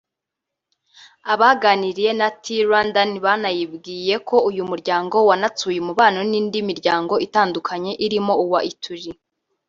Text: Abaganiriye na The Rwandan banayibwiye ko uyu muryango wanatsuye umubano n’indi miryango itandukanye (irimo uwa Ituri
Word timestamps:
Abaganiriye 1.33 2.11
na 2.19 2.27
The 2.43 2.55
Rwandan 2.67 3.11
banayibwiye 3.25 4.15
ko 4.27 4.35
uyu 4.49 4.63
muryango 4.71 5.15
wanatsuye 5.29 5.77
umubano 5.83 6.19
n’indi 6.29 6.59
miryango 6.69 7.13
itandukanye 7.27 7.91
(irimo 8.05 8.33
uwa 8.43 8.59
Ituri 8.71 9.11